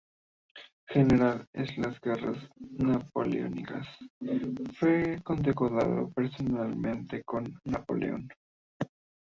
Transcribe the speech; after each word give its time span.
General 0.89 1.45
en 1.53 1.79
las 1.83 1.99
Guerras 2.01 2.49
Napoleónicas, 2.59 3.85
fue 4.73 5.21
condecorado 5.23 6.09
personalmente 6.09 7.21
por 7.23 7.43
Napoleón. 7.65 8.27